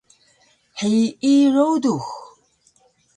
hiyi 0.79 1.35
rudux 1.53 2.07